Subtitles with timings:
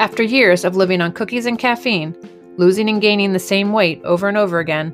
[0.00, 2.16] After years of living on cookies and caffeine,
[2.56, 4.92] losing and gaining the same weight over and over again,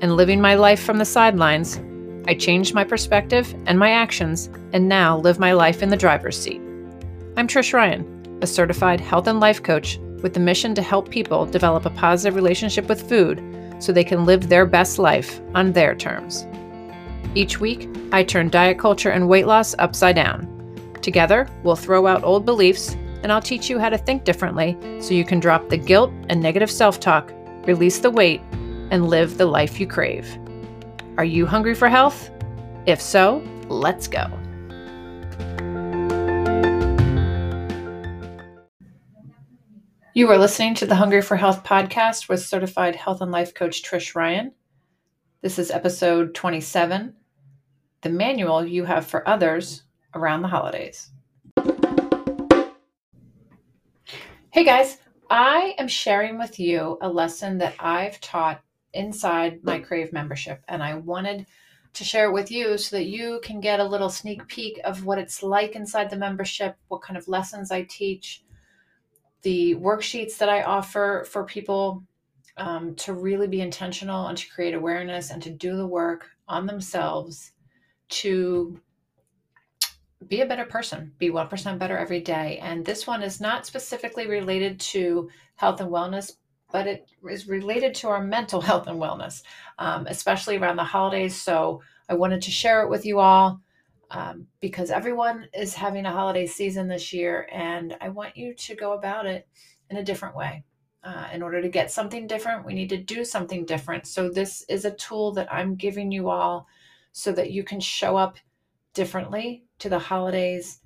[0.00, 1.78] and living my life from the sidelines,
[2.26, 6.38] I changed my perspective and my actions and now live my life in the driver's
[6.38, 6.62] seat.
[7.36, 11.44] I'm Trish Ryan, a certified health and life coach with the mission to help people
[11.44, 13.44] develop a positive relationship with food
[13.80, 16.46] so they can live their best life on their terms.
[17.34, 20.48] Each week, I turn diet culture and weight loss upside down.
[21.02, 25.14] Together, we'll throw out old beliefs and I'll teach you how to think differently so
[25.14, 27.32] you can drop the guilt and negative self talk,
[27.66, 28.40] release the weight,
[28.90, 30.38] and live the life you crave.
[31.16, 32.30] Are you hungry for health?
[32.86, 34.26] If so, let's go.
[40.14, 43.82] You are listening to the Hungry for Health podcast with certified health and life coach
[43.82, 44.52] Trish Ryan.
[45.42, 47.14] This is episode 27
[48.00, 51.12] The Manual You Have for Others Around the Holidays.
[54.50, 54.96] Hey guys,
[55.28, 58.62] I am sharing with you a lesson that I've taught
[58.94, 61.44] inside my Crave membership, and I wanted
[61.92, 65.04] to share it with you so that you can get a little sneak peek of
[65.04, 68.42] what it's like inside the membership, what kind of lessons I teach,
[69.42, 72.02] the worksheets that I offer for people
[72.56, 76.64] um, to really be intentional and to create awareness and to do the work on
[76.64, 77.52] themselves
[78.08, 78.80] to
[80.26, 82.58] be a better person, be 1% better every day.
[82.60, 86.32] And this one is not specifically related to health and wellness,
[86.72, 89.42] but it is related to our mental health and wellness,
[89.78, 91.40] um, especially around the holidays.
[91.40, 93.60] So I wanted to share it with you all
[94.10, 98.74] um, because everyone is having a holiday season this year, and I want you to
[98.74, 99.46] go about it
[99.90, 100.64] in a different way.
[101.04, 104.06] Uh, in order to get something different, we need to do something different.
[104.06, 106.66] So, this is a tool that I'm giving you all
[107.12, 108.36] so that you can show up
[108.94, 110.80] differently to the holidays.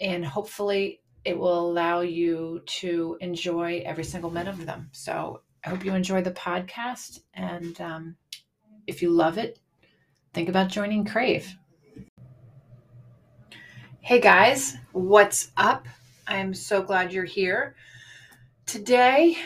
[0.00, 4.88] And hopefully, it will allow you to enjoy every single minute of them.
[4.92, 7.20] So, I hope you enjoy the podcast.
[7.34, 8.16] And um,
[8.86, 9.58] if you love it,
[10.32, 11.56] think about joining Crave.
[14.00, 15.88] Hey guys, what's up?
[16.28, 17.74] I'm so glad you're here.
[18.64, 19.36] Today,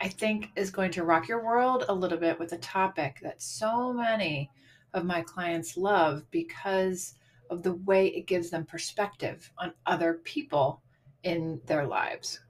[0.00, 3.42] I think, is going to rock your world a little bit with a topic that
[3.42, 4.52] so many
[4.92, 7.14] of my clients love because
[7.50, 10.82] of the way it gives them perspective on other people
[11.22, 12.40] in their lives.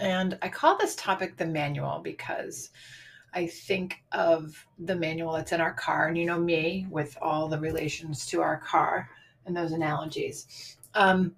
[0.00, 2.70] And I call this topic the manual because
[3.32, 7.48] I think of the manual that's in our car, and you know me with all
[7.48, 9.10] the relations to our car
[9.46, 10.76] and those analogies.
[10.94, 11.34] Um,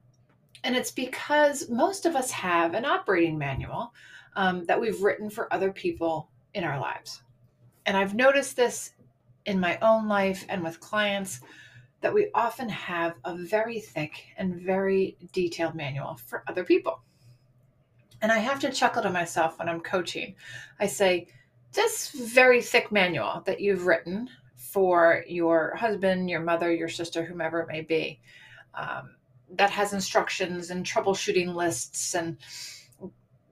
[0.63, 3.93] and it's because most of us have an operating manual
[4.37, 7.23] um, that we've written for other people in our lives.
[7.87, 8.93] And I've noticed this
[9.47, 11.41] in my own life and with clients
[12.01, 17.01] that we often have a very thick and very detailed manual for other people.
[18.23, 20.35] And I have to chuckle to myself when I'm coaching.
[20.81, 21.29] I say,
[21.73, 27.61] This very thick manual that you've written for your husband, your mother, your sister, whomever
[27.61, 28.21] it may be,
[28.75, 29.17] um,
[29.55, 32.39] that has instructions and troubleshooting lists and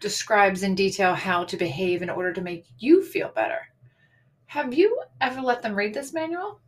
[0.01, 3.69] describes in detail how to behave in order to make you feel better.
[4.47, 6.61] Have you ever let them read this manual?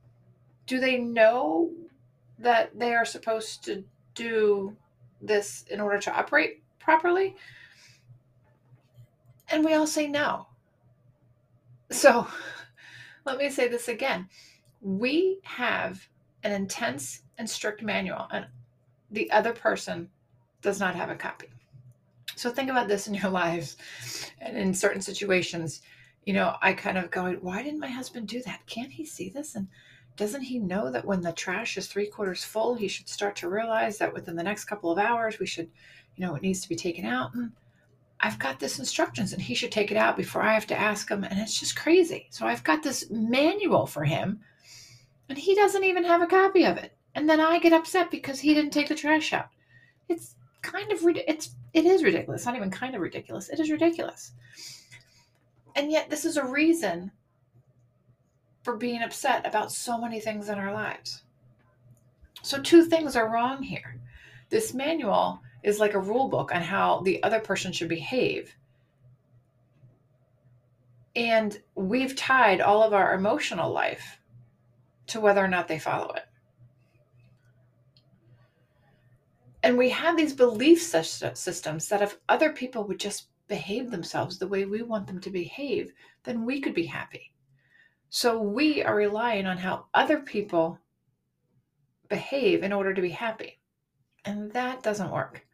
[0.66, 1.70] Do they know
[2.38, 3.84] that they are supposed to
[4.14, 4.76] do
[5.22, 7.36] this in order to operate properly?
[9.48, 10.48] And we all say no.
[11.90, 12.26] So
[13.24, 14.28] let me say this again.
[14.80, 16.06] We have
[16.42, 18.46] an intense and strict manual, and
[19.10, 20.08] the other person
[20.62, 21.48] does not have a copy.
[22.34, 23.76] So think about this in your lives
[24.40, 25.82] and in certain situations.
[26.24, 28.66] You know, I kind of go, why didn't my husband do that?
[28.66, 29.54] Can't he see this?
[29.54, 29.68] And
[30.16, 33.48] doesn't he know that when the trash is three quarters full, he should start to
[33.48, 35.68] realize that within the next couple of hours, we should,
[36.16, 37.34] you know, it needs to be taken out?
[37.34, 37.52] And
[38.20, 41.10] I've got this instructions and he should take it out before I have to ask
[41.10, 41.24] him.
[41.24, 42.28] And it's just crazy.
[42.30, 44.40] So I've got this manual for him
[45.28, 46.96] and he doesn't even have a copy of it.
[47.14, 49.48] And then I get upset because he didn't take the trash out.
[50.08, 52.46] It's kind of, it's, it is ridiculous.
[52.46, 53.48] Not even kind of ridiculous.
[53.48, 54.32] It is ridiculous.
[55.74, 57.10] And yet this is a reason
[58.66, 61.22] for being upset about so many things in our lives.
[62.42, 64.00] So, two things are wrong here.
[64.50, 68.56] This manual is like a rule book on how the other person should behave.
[71.14, 74.18] And we've tied all of our emotional life
[75.06, 76.24] to whether or not they follow it.
[79.62, 84.48] And we have these belief systems that if other people would just behave themselves the
[84.48, 85.92] way we want them to behave,
[86.24, 87.30] then we could be happy.
[88.16, 90.78] So we are relying on how other people
[92.08, 93.60] behave in order to be happy.
[94.24, 95.46] And that doesn't work.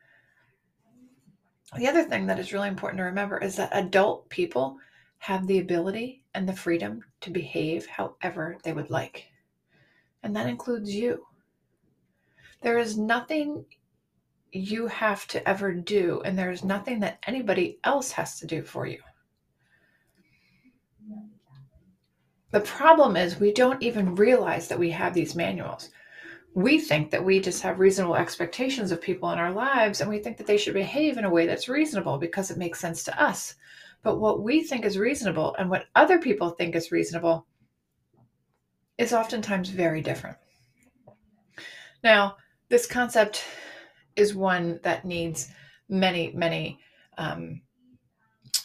[1.77, 4.79] The other thing that is really important to remember is that adult people
[5.19, 9.27] have the ability and the freedom to behave however they would like.
[10.23, 11.27] And that includes you.
[12.61, 13.65] There is nothing
[14.53, 18.63] you have to ever do, and there is nothing that anybody else has to do
[18.63, 19.01] for you.
[22.53, 25.91] The problem is, we don't even realize that we have these manuals.
[26.55, 30.19] We think that we just have reasonable expectations of people in our lives, and we
[30.19, 33.23] think that they should behave in a way that's reasonable because it makes sense to
[33.23, 33.55] us.
[34.03, 37.47] But what we think is reasonable and what other people think is reasonable
[38.99, 40.37] is oftentimes very different.
[42.05, 42.37] Now,
[42.69, 43.45] this concept
[44.15, 45.49] is one that needs
[45.89, 46.81] many, many
[47.17, 47.63] um,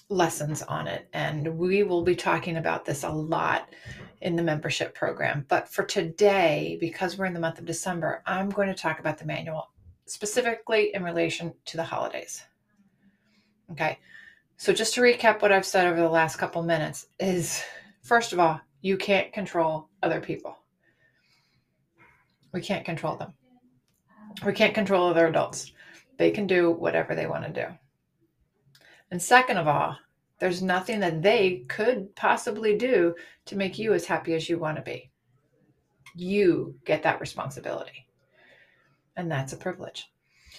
[0.10, 1.08] lessons on it.
[1.14, 3.70] And we will be talking about this a lot
[4.22, 5.46] in the membership program.
[5.48, 9.18] But for today, because we're in the month of December, I'm going to talk about
[9.18, 9.70] the manual
[10.06, 12.44] specifically in relation to the holidays.
[13.72, 14.00] Okay.
[14.56, 17.62] So just to recap what I've said over the last couple minutes is
[18.02, 20.58] first of all, you can't control other people.
[22.54, 23.34] We can't control them.
[24.46, 25.74] We can't control other adults.
[26.18, 27.74] They can do whatever they want to do.
[29.12, 29.98] And second of all,
[30.40, 33.16] there's nothing that they could possibly do
[33.46, 35.10] to make you as happy as you want to be.
[36.16, 38.08] You get that responsibility.
[39.16, 40.12] And that's a privilege.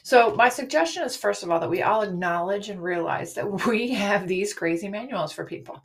[0.02, 3.90] So, my suggestion is first of all that we all acknowledge and realize that we
[3.90, 5.82] have these crazy manuals for people.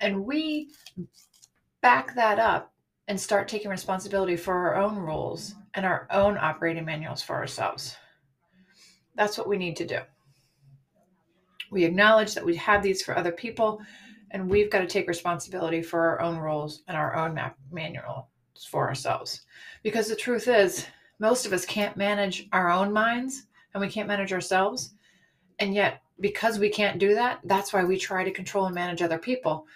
[0.00, 0.70] And we
[1.82, 2.72] back that up
[3.08, 7.96] and start taking responsibility for our own rules and our own operating manuals for ourselves.
[9.14, 10.00] That's what we need to do.
[11.70, 13.80] We acknowledge that we have these for other people,
[14.30, 18.26] and we've got to take responsibility for our own roles and our own map manuals
[18.68, 19.42] for ourselves.
[19.82, 20.86] Because the truth is,
[21.18, 24.94] most of us can't manage our own minds and we can't manage ourselves.
[25.58, 29.02] And yet, because we can't do that, that's why we try to control and manage
[29.02, 29.66] other people,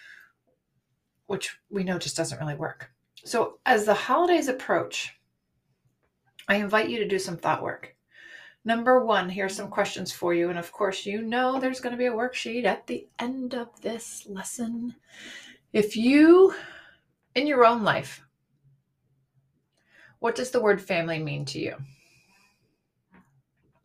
[1.26, 2.90] which we know just doesn't really work.
[3.24, 5.14] So, as the holidays approach,
[6.48, 7.94] I invite you to do some thought work.
[8.64, 10.50] Number one, here's some questions for you.
[10.50, 13.80] And of course, you know there's going to be a worksheet at the end of
[13.80, 14.94] this lesson.
[15.72, 16.54] If you,
[17.34, 18.22] in your own life,
[20.18, 21.76] what does the word family mean to you?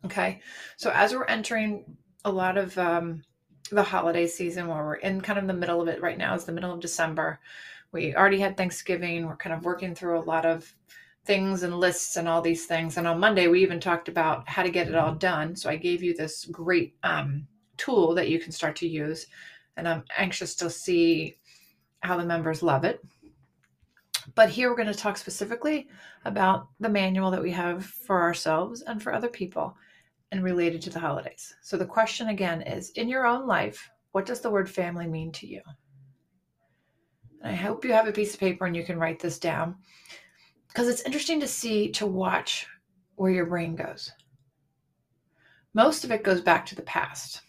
[0.04, 0.40] Okay,
[0.76, 3.22] so as we're entering a lot of um,
[3.70, 6.44] the holiday season, where we're in kind of the middle of it right now, is
[6.44, 7.40] the middle of December.
[7.92, 9.26] We already had Thanksgiving.
[9.26, 10.72] We're kind of working through a lot of
[11.26, 12.96] things and lists and all these things.
[12.96, 15.56] And on Monday, we even talked about how to get it all done.
[15.56, 17.46] So I gave you this great um,
[17.76, 19.26] tool that you can start to use.
[19.76, 21.36] And I'm anxious to see
[22.00, 23.00] how the members love it.
[24.34, 25.88] But here we're going to talk specifically
[26.24, 29.76] about the manual that we have for ourselves and for other people
[30.32, 31.54] and related to the holidays.
[31.62, 35.30] So the question again is in your own life, what does the word family mean
[35.32, 35.60] to you?
[37.42, 39.76] And I hope you have a piece of paper and you can write this down
[40.76, 42.66] because it's interesting to see, to watch
[43.14, 44.12] where your brain goes.
[45.72, 47.40] Most of it goes back to the past.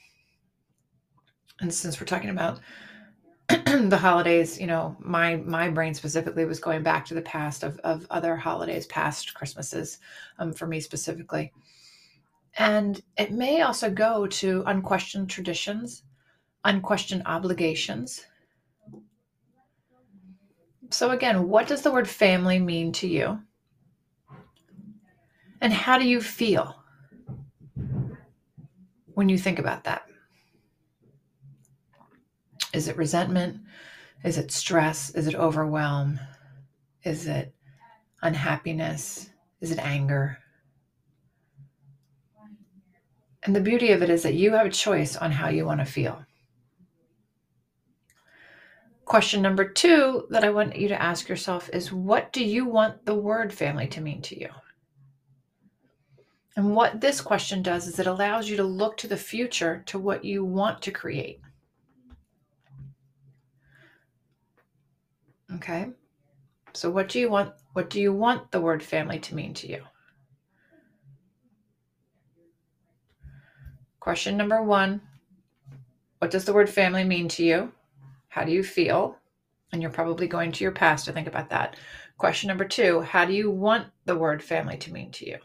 [1.60, 2.62] And since we're talking about
[3.50, 7.78] the holidays, you know, my my brain specifically was going back to the past of,
[7.80, 9.98] of other holidays, past Christmases,
[10.40, 11.52] um, for me specifically.
[12.58, 16.04] And it may also go to unquestioned traditions,
[16.64, 18.26] unquestioned obligations,
[20.90, 23.40] so, again, what does the word family mean to you?
[25.60, 26.82] And how do you feel
[29.14, 30.04] when you think about that?
[32.74, 33.62] Is it resentment?
[34.24, 35.10] Is it stress?
[35.12, 36.20] Is it overwhelm?
[37.04, 37.54] Is it
[38.22, 39.30] unhappiness?
[39.62, 40.38] Is it anger?
[43.44, 45.80] And the beauty of it is that you have a choice on how you want
[45.80, 46.27] to feel.
[49.08, 53.06] Question number two that I want you to ask yourself is what do you want
[53.06, 54.50] the word family to mean to you?
[56.58, 59.98] And what this question does is it allows you to look to the future to
[59.98, 61.40] what you want to create.
[65.56, 65.88] Okay?
[66.74, 69.70] So what do you want what do you want the word family to mean to
[69.70, 69.84] you?
[74.02, 75.00] Question number 1.
[76.20, 77.72] What does the word family mean to you?
[78.38, 79.18] How do you feel?
[79.72, 81.76] And you're probably going to your past to think about that.
[82.20, 85.40] Question number two How do you want the word family to mean to you?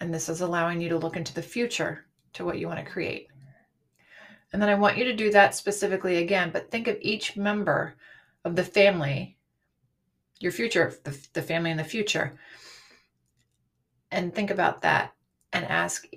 [0.00, 2.90] And this is allowing you to look into the future to what you want to
[2.90, 3.28] create.
[4.52, 7.94] And then I want you to do that specifically again, but think of each member
[8.44, 9.36] of the family,
[10.40, 12.36] your future, the, the family in the future,
[14.10, 15.14] and think about that
[15.52, 16.08] and ask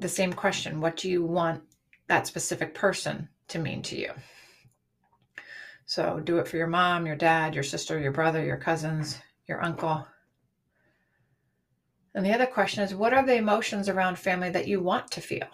[0.00, 1.62] the same question What do you want
[2.10, 4.10] that specific person to mean to you?
[5.86, 9.62] So do it for your mom, your dad, your sister, your brother, your cousins, your
[9.62, 10.06] uncle.
[12.14, 15.20] And the other question is what are the emotions around family that you want to
[15.20, 15.46] feel?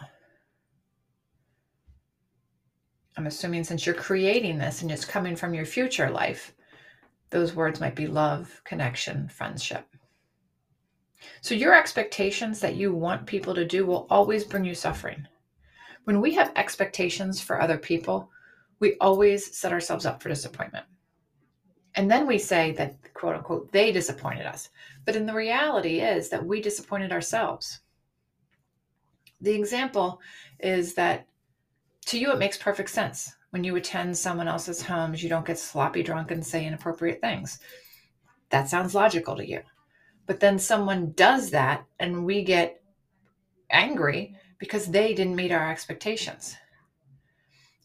[3.18, 6.54] I'm assuming since you're creating this and it's coming from your future life,
[7.28, 9.86] those words might be love, connection, friendship.
[11.42, 15.26] So, your expectations that you want people to do will always bring you suffering.
[16.06, 18.30] When we have expectations for other people,
[18.78, 20.86] we always set ourselves up for disappointment.
[21.96, 24.68] And then we say that, quote unquote, they disappointed us.
[25.04, 27.80] But in the reality is that we disappointed ourselves.
[29.40, 30.20] The example
[30.60, 31.26] is that
[32.06, 33.34] to you, it makes perfect sense.
[33.50, 37.58] When you attend someone else's homes, you don't get sloppy drunk and say inappropriate things.
[38.50, 39.62] That sounds logical to you.
[40.26, 42.80] But then someone does that and we get
[43.70, 46.56] angry because they didn't meet our expectations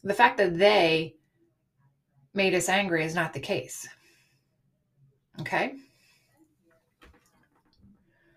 [0.04, 1.14] the fact that they
[2.34, 3.88] made us angry is not the case.
[5.40, 5.74] Okay?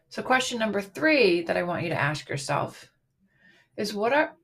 [0.09, 2.89] So question number 3 that I want you to ask yourself
[3.75, 4.35] is what are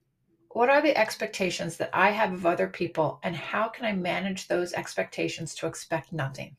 [0.50, 4.48] what are the expectations that I have of other people and how can I manage
[4.48, 6.56] those expectations to expect nothing?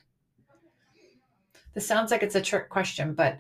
[1.76, 3.38] This sounds like it's a trick question, but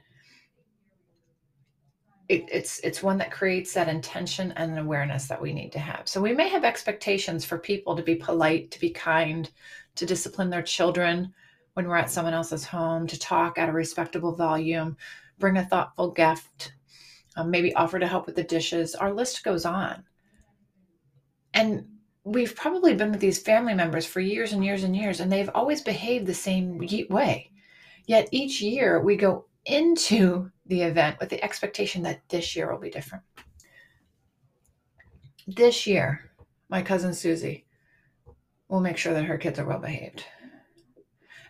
[2.29, 5.79] it, it's it's one that creates that intention and an awareness that we need to
[5.79, 6.07] have.
[6.07, 9.49] So we may have expectations for people to be polite, to be kind,
[9.95, 11.33] to discipline their children
[11.73, 14.95] when we're at someone else's home, to talk at a respectable volume,
[15.39, 16.73] bring a thoughtful gift,
[17.35, 18.95] um, maybe offer to help with the dishes.
[18.95, 20.03] Our list goes on.
[21.53, 21.85] And
[22.23, 25.49] we've probably been with these family members for years and years and years, and they've
[25.53, 26.77] always behaved the same
[27.09, 27.51] way.
[28.05, 32.79] Yet each year we go into the event with the expectation that this year will
[32.79, 33.23] be different.
[35.47, 36.31] This year,
[36.69, 37.65] my cousin Susie
[38.67, 40.25] will make sure that her kids are well behaved.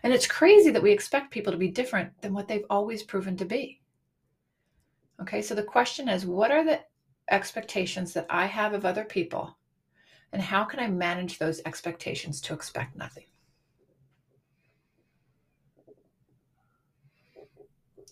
[0.02, 3.36] And it's crazy that we expect people to be different than what they've always proven
[3.38, 3.80] to be.
[5.20, 6.80] Okay, so the question is what are the
[7.30, 9.56] expectations that I have of other people,
[10.32, 13.24] and how can I manage those expectations to expect nothing?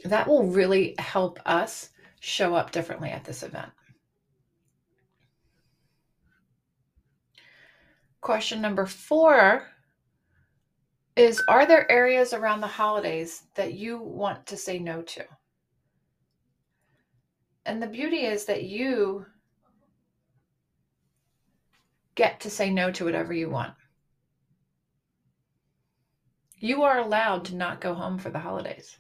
[0.05, 1.91] That will really help us
[2.21, 3.71] show up differently at this event.
[8.21, 9.67] Question number four
[11.17, 15.25] is Are there areas around the holidays that you want to say no to?
[17.67, 19.27] And the beauty is that you
[22.15, 23.75] get to say no to whatever you want.
[26.57, 28.97] You are allowed to not go home for the holidays.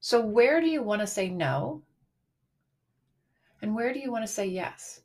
[0.00, 1.82] So, where do you want to say no?
[3.60, 5.02] And where do you want to say yes?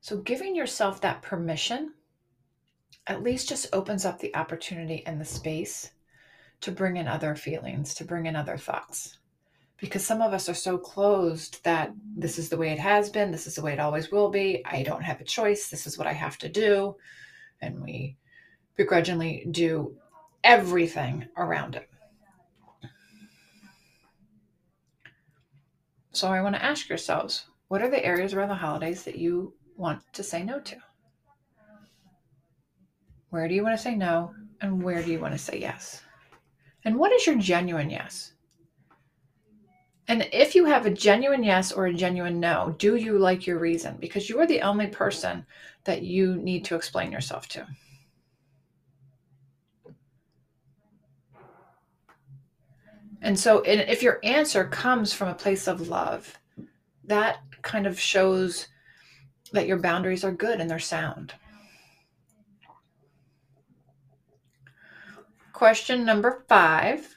[0.00, 1.94] So, giving yourself that permission
[3.06, 5.92] at least just opens up the opportunity and the space
[6.60, 9.18] to bring in other feelings, to bring in other thoughts.
[9.78, 13.30] Because some of us are so closed that this is the way it has been,
[13.30, 15.98] this is the way it always will be, I don't have a choice, this is
[15.98, 16.96] what I have to do.
[17.60, 18.16] And we
[18.76, 19.96] begrudgingly do
[20.42, 21.88] everything around it.
[26.16, 29.52] So I want to ask yourselves what are the areas around the holidays that you
[29.76, 30.76] want to say no to?
[33.28, 34.34] Where do you want to say no?
[34.62, 36.00] And where do you want to say yes?
[36.86, 38.32] And what is your genuine yes?
[40.08, 43.58] And if you have a genuine yes or a genuine no, do you like your
[43.58, 43.98] reason?
[44.00, 45.44] Because you are the only person
[45.84, 47.66] that you need to explain yourself to.
[53.22, 56.38] And so, if your answer comes from a place of love,
[57.04, 58.68] that kind of shows
[59.52, 61.34] that your boundaries are good and they're sound.
[65.52, 67.14] Question number five.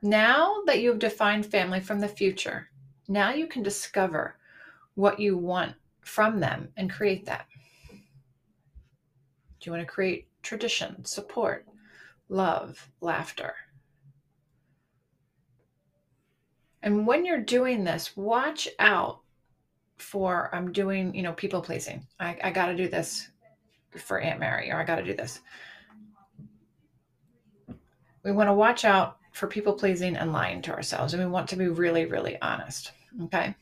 [0.00, 2.70] Now that you've defined family from the future,
[3.08, 4.36] now you can discover
[4.94, 7.46] what you want from them and create that.
[9.60, 11.66] Do you want to create tradition, support,
[12.28, 13.54] love, laughter?
[16.82, 19.20] And when you're doing this, watch out
[19.98, 22.04] for I'm doing, you know, people pleasing.
[22.18, 23.28] I, I got to do this
[23.96, 25.40] for Aunt Mary, or I got to do this.
[28.24, 31.48] We want to watch out for people pleasing and lying to ourselves, and we want
[31.50, 32.92] to be really, really honest.
[33.24, 33.54] Okay.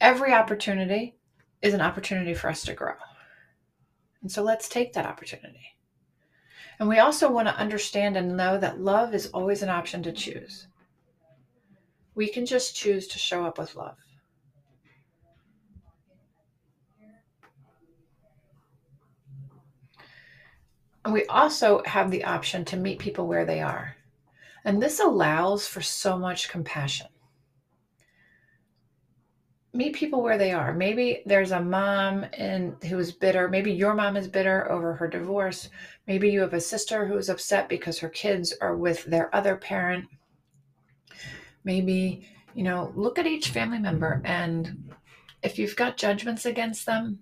[0.00, 1.16] Every opportunity
[1.60, 2.94] is an opportunity for us to grow.
[4.22, 5.76] And so let's take that opportunity.
[6.78, 10.12] And we also want to understand and know that love is always an option to
[10.12, 10.66] choose
[12.20, 13.96] We can just choose to show up with love.
[21.02, 23.96] And we also have the option to meet people where they are.
[24.66, 27.06] And this allows for so much compassion.
[29.72, 30.74] Meet people where they are.
[30.74, 33.48] Maybe there's a mom in who is bitter.
[33.48, 35.70] Maybe your mom is bitter over her divorce.
[36.06, 39.56] Maybe you have a sister who is upset because her kids are with their other
[39.56, 40.04] parent.
[41.64, 44.90] Maybe, you know, look at each family member and
[45.42, 47.20] if you've got judgments against them,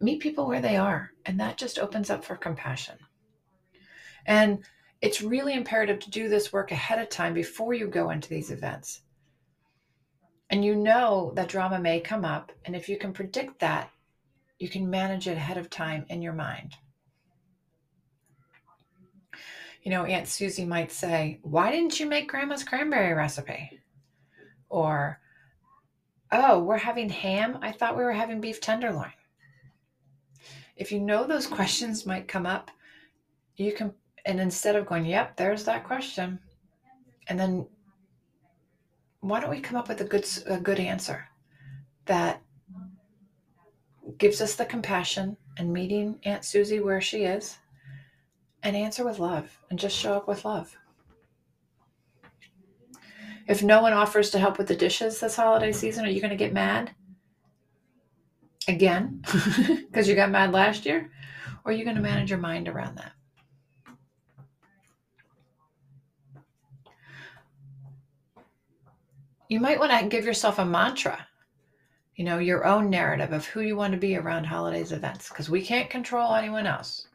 [0.00, 1.12] meet people where they are.
[1.24, 2.98] And that just opens up for compassion.
[4.26, 4.64] And
[5.00, 8.50] it's really imperative to do this work ahead of time before you go into these
[8.50, 9.02] events.
[10.50, 12.52] And you know that drama may come up.
[12.64, 13.90] And if you can predict that,
[14.58, 16.74] you can manage it ahead of time in your mind.
[19.82, 23.80] You know, Aunt Susie might say, Why didn't you make grandma's cranberry recipe?
[24.68, 25.20] Or,
[26.30, 27.58] Oh, we're having ham?
[27.60, 29.12] I thought we were having beef tenderloin.
[30.76, 32.70] If you know those questions might come up,
[33.56, 33.92] you can
[34.24, 36.38] and instead of going, yep, there's that question,
[37.26, 37.66] and then
[39.20, 41.26] why don't we come up with a good a good answer
[42.06, 42.42] that
[44.18, 47.58] gives us the compassion and meeting Aunt Susie where she is
[48.62, 50.76] and answer with love and just show up with love.
[53.48, 56.30] If no one offers to help with the dishes this holiday season, are you going
[56.30, 56.92] to get mad?
[58.68, 59.24] Again,
[59.66, 61.10] because you got mad last year?
[61.64, 63.12] Or are you going to manage your mind around that?
[69.52, 71.26] you might want to give yourself a mantra,
[72.16, 75.50] you know, your own narrative of who you want to be around holidays events, because
[75.50, 77.08] we can't control anyone else.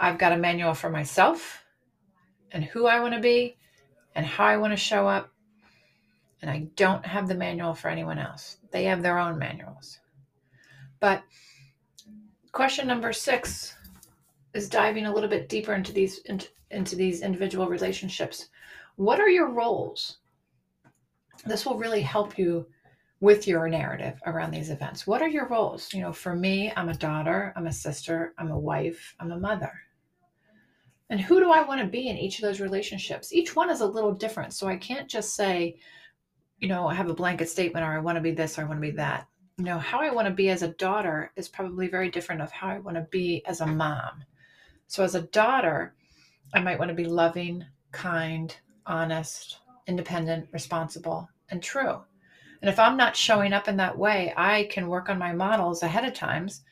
[0.00, 1.62] I've got a manual for myself
[2.52, 3.58] and who I want to be
[4.14, 5.30] and how I want to show up.
[6.40, 8.56] And I don't have the manual for anyone else.
[8.72, 10.00] They have their own manuals.
[10.98, 11.22] But
[12.50, 13.76] question number six
[14.54, 18.48] is diving a little bit deeper into these into, into these individual relationships.
[18.96, 20.16] What are your roles?
[21.46, 22.66] this will really help you
[23.20, 25.06] with your narrative around these events.
[25.06, 25.92] What are your roles?
[25.92, 29.38] You know, for me, I'm a daughter, I'm a sister, I'm a wife, I'm a
[29.38, 29.72] mother.
[31.10, 33.32] And who do I want to be in each of those relationships?
[33.32, 34.54] Each one is a little different.
[34.54, 35.76] So I can't just say,
[36.58, 38.64] you know, I have a blanket statement or I want to be this or I
[38.66, 39.26] want to be that.
[39.58, 42.52] You know, how I want to be as a daughter is probably very different of
[42.52, 44.24] how I want to be as a mom.
[44.86, 45.94] So as a daughter,
[46.54, 52.02] I might want to be loving, kind, honest, independent, responsible, and true.
[52.62, 55.82] And if I'm not showing up in that way, I can work on my models
[55.82, 56.62] ahead of times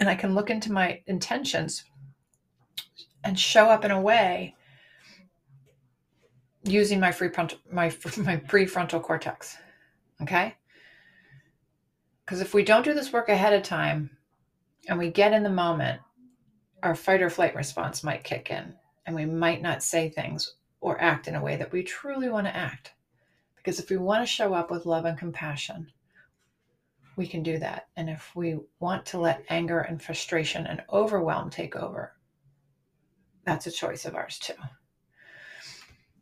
[0.00, 1.84] and I can look into my intentions
[3.24, 4.54] and show up in a way
[6.64, 7.30] using my free
[7.70, 7.86] my
[8.18, 9.56] my prefrontal cortex.
[10.20, 10.54] Okay?
[12.24, 14.10] Because if we don't do this work ahead of time
[14.88, 16.00] and we get in the moment,
[16.82, 18.74] our fight or flight response might kick in
[19.06, 22.46] and we might not say things or act in a way that we truly want
[22.46, 22.92] to act.
[23.56, 25.92] Because if we want to show up with love and compassion,
[27.16, 27.88] we can do that.
[27.96, 32.14] And if we want to let anger and frustration and overwhelm take over,
[33.44, 34.54] that's a choice of ours too.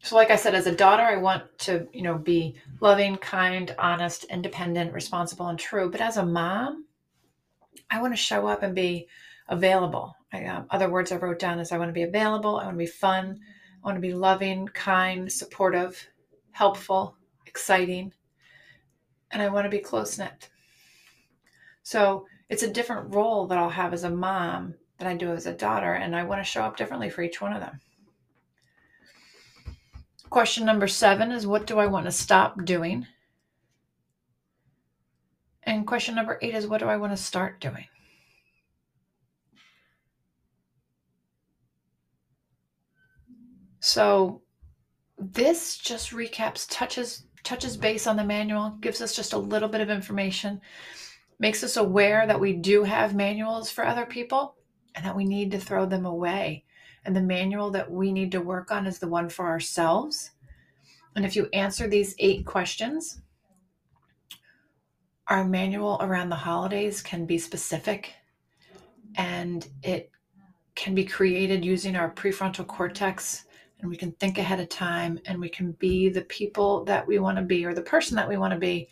[0.03, 3.75] So like I said as a daughter I want to, you know, be loving, kind,
[3.79, 6.87] honest, independent, responsible and true, but as a mom,
[7.91, 9.09] I want to show up and be
[9.49, 10.17] available.
[10.33, 12.75] I, um, other words I wrote down is I want to be available, I want
[12.75, 13.41] to be fun,
[13.83, 16.09] I want to be loving, kind, supportive,
[16.53, 18.13] helpful, exciting,
[19.31, 20.49] and I want to be close knit.
[21.83, 25.47] So it's a different role that I'll have as a mom than I do as
[25.47, 27.81] a daughter, and I want to show up differently for each one of them.
[30.29, 33.07] Question number seven is What do I want to stop doing?
[35.65, 37.87] And question number eight is What do I want to start doing?
[43.81, 44.43] So
[45.19, 49.81] this just recaps, touches touches base on the manual, gives us just a little bit
[49.81, 50.61] of information,
[51.39, 54.57] makes us aware that we do have manuals for other people
[54.95, 56.65] and that we need to throw them away.
[57.05, 60.31] And the manual that we need to work on is the one for ourselves.
[61.17, 63.21] And if you answer these eight questions,
[65.27, 68.15] our manual around the holidays can be specific
[69.17, 70.11] and it
[70.75, 73.45] can be created using our prefrontal cortex
[73.81, 77.19] and we can think ahead of time and we can be the people that we
[77.19, 78.89] want to be or the person that we want to be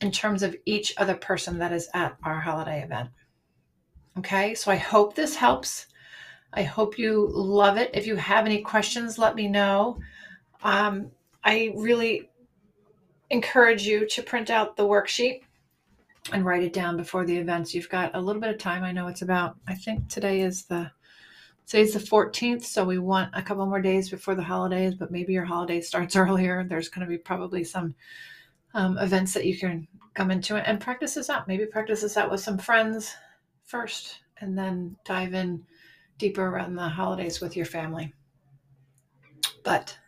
[0.00, 3.10] in terms of each other person that is at our holiday event.
[4.18, 5.86] Okay, so I hope this helps.
[6.52, 7.90] I hope you love it.
[7.94, 9.98] If you have any questions, let me know.
[10.62, 11.10] Um,
[11.42, 12.30] I really
[13.30, 15.42] encourage you to print out the worksheet
[16.32, 17.74] and write it down before the events.
[17.74, 18.84] You've got a little bit of time.
[18.84, 20.90] I know it's about, I think today is the
[21.66, 25.32] Today's the 14th, so we want a couple more days before the holidays, but maybe
[25.32, 26.62] your holiday starts earlier.
[26.62, 27.94] There's going to be probably some
[28.74, 31.48] um, events that you can come into it and practice this out.
[31.48, 33.14] Maybe practice this out with some friends
[33.64, 35.64] first and then dive in
[36.18, 38.12] deeper around the holidays with your family.
[39.62, 39.98] But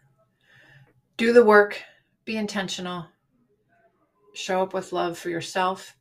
[1.16, 1.82] do the work,
[2.24, 3.06] be intentional,
[4.34, 5.96] show up with love for yourself,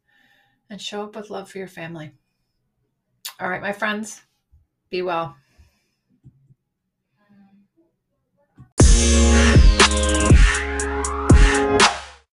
[0.69, 2.11] and show up with love for your family.
[3.39, 4.21] All right, my friends,
[4.89, 5.35] be well.